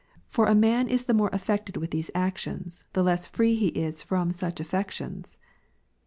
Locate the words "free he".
3.27-3.67